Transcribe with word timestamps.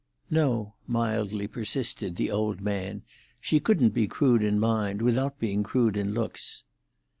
"No," 0.31 0.73
mildly 0.87 1.45
persisted 1.45 2.15
the 2.15 2.31
old 2.31 2.59
man; 2.59 3.03
"she 3.39 3.59
couldn't 3.59 3.91
be 3.93 4.07
crude 4.07 4.41
in 4.41 4.59
mind 4.59 4.99
without 5.03 5.37
being 5.37 5.61
crude 5.61 5.95
in 5.95 6.11
looks." 6.11 6.63